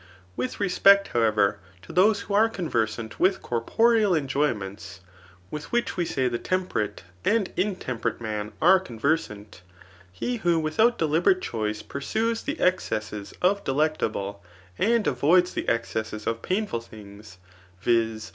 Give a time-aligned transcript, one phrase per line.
[0.35, 5.01] With respect, how ever, to those who are conversant with corporeal enjoy ments,
[5.51, 9.61] with which we say the temperate and intemper ate man are conversant,
[10.11, 14.43] he who without deliberate chdoe pursues the excesses of delectable,
[14.79, 17.37] and avoids the ex cesses of painful things,
[17.79, 18.29] viz.